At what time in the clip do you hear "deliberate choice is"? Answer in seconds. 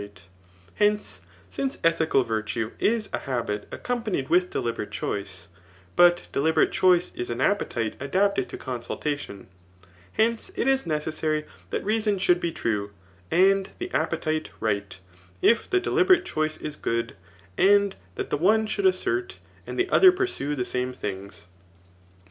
6.31-7.29, 15.79-16.75